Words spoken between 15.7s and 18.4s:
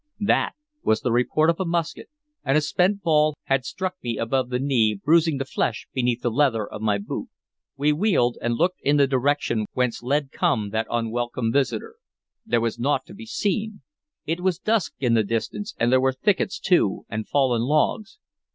and there were thickets too, and fallen logs.